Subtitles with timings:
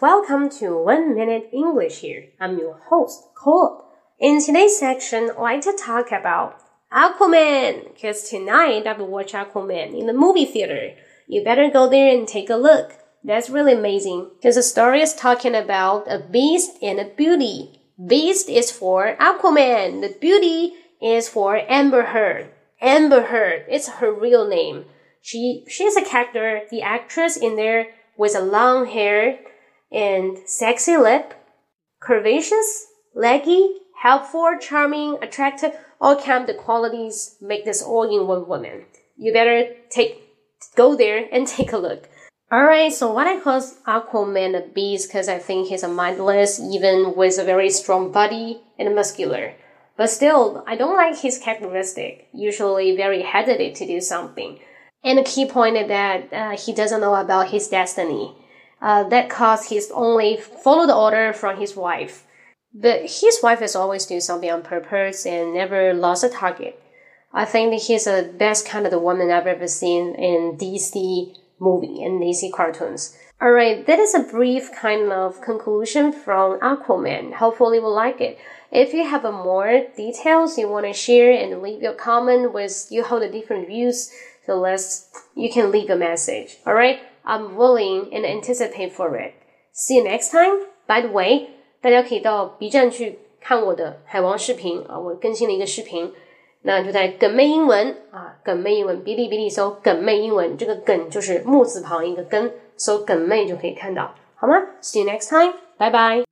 [0.00, 2.28] Welcome to One Minute English here.
[2.40, 3.84] I'm your host, Cole.
[4.18, 6.58] In today's section, I'd like to talk about
[6.90, 10.94] Aquaman, because tonight I will watch Aquaman in the movie theater.
[11.26, 12.94] You better go there and take a look.
[13.22, 17.82] That's really amazing, because the story is talking about a beast and a beauty.
[18.06, 20.00] Beast is for Aquaman.
[20.00, 20.72] The beauty
[21.02, 22.50] is for Amber Heard.
[22.80, 24.86] Amber Heard, it's her real name.
[25.20, 29.40] She she's a character, the actress in there with a long hair
[29.92, 31.34] and sexy lip,
[32.02, 32.84] curvaceous,
[33.14, 38.84] leggy, helpful, charming, attractive, all kind of qualities make this all in one woman.
[39.16, 40.22] You better take
[40.74, 42.08] go there and take a look.
[42.52, 47.16] Alright, so what I call Aquaman a beast because I think he's a mindless, even
[47.16, 49.54] with a very strong body and muscular.
[49.96, 54.60] But still, I don't like his characteristic, usually very hesitant to do something.
[55.02, 58.36] And the key point is that uh, he doesn't know about his destiny.
[58.86, 62.24] Uh, that caused he only follow the order from his wife.
[62.72, 66.80] But his wife has always do something on purpose and never lost a target.
[67.32, 71.36] I think that he's the best kind of the woman I've ever seen in DC
[71.58, 73.18] movie and DC cartoons.
[73.42, 77.34] Alright, that is a brief kind of conclusion from Aquaman.
[77.34, 78.38] Hopefully you will like it.
[78.70, 83.02] If you have more details you want to share and leave your comment with you
[83.02, 84.12] hold a different views,
[84.46, 86.58] so let's you can leave a message.
[86.64, 89.32] Alright, I'm willing and anticipate for it.
[89.72, 90.60] See you next time.
[90.86, 91.48] By the way，
[91.82, 96.12] 大家可以到 B 站去看我的海王视频啊，我更新了一个视频。
[96.62, 106.26] 那就在梗妹英文啊，梗妹英文，哔哩哔哩搜梗妹英文，这个梗就是木字旁一个根，搜梗妹就可以看到，好吗？See you next time，Bye bye.。